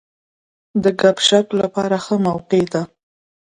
[0.83, 2.81] د ګپ شپ لپاره ښه موقع وه.